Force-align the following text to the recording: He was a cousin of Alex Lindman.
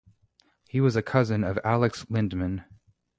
He 0.67 0.81
was 0.81 0.95
a 0.95 1.03
cousin 1.03 1.43
of 1.43 1.59
Alex 1.63 2.07
Lindman. 2.09 2.65